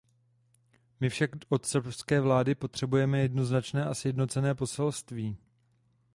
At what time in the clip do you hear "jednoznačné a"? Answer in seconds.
3.19-3.93